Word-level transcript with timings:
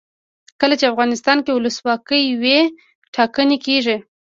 کله 0.61 0.75
چې 0.79 0.85
افغانستان 0.91 1.37
کې 1.43 1.51
ولسواکي 1.57 2.21
وي 2.41 2.59
ټاکنې 3.15 3.57
کیږي. 3.65 3.97